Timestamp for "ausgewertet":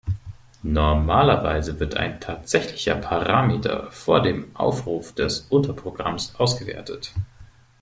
6.39-7.13